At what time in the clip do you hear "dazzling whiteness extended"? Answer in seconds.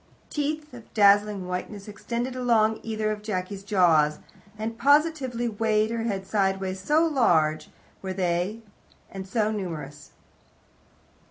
0.95-2.35